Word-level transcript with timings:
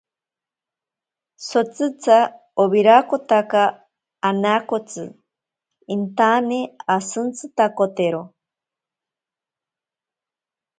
Sotitsa 1.47 2.17
owirakotaka 2.61 3.61
anaakotsi 4.27 5.03
intane 5.93 6.59
ashintsitakotero. 6.95 8.21